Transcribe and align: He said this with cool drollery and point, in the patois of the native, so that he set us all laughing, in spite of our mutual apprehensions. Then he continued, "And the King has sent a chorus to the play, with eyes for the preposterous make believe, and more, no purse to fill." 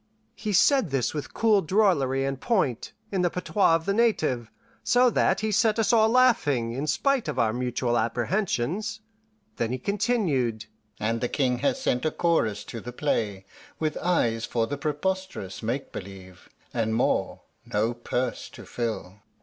He 0.35 0.51
said 0.51 0.89
this 0.89 1.13
with 1.13 1.31
cool 1.31 1.61
drollery 1.61 2.25
and 2.25 2.41
point, 2.41 2.93
in 3.11 3.21
the 3.21 3.29
patois 3.29 3.75
of 3.75 3.85
the 3.85 3.93
native, 3.93 4.49
so 4.83 5.11
that 5.11 5.41
he 5.41 5.51
set 5.51 5.77
us 5.77 5.93
all 5.93 6.09
laughing, 6.09 6.71
in 6.73 6.87
spite 6.87 7.27
of 7.27 7.37
our 7.37 7.53
mutual 7.53 7.95
apprehensions. 7.95 9.01
Then 9.57 9.71
he 9.71 9.77
continued, 9.77 10.65
"And 10.99 11.21
the 11.21 11.29
King 11.29 11.59
has 11.59 11.79
sent 11.79 12.03
a 12.03 12.09
chorus 12.09 12.63
to 12.63 12.81
the 12.81 12.91
play, 12.91 13.45
with 13.77 13.95
eyes 13.97 14.43
for 14.43 14.65
the 14.65 14.75
preposterous 14.75 15.61
make 15.61 15.91
believe, 15.91 16.49
and 16.73 16.95
more, 16.95 17.41
no 17.63 17.93
purse 17.93 18.49
to 18.53 18.65
fill." 18.65 19.17